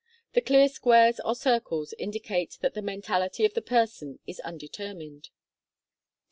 [0.33, 5.29] The clear squares or circles indicate that the mentality of the person is undetermined.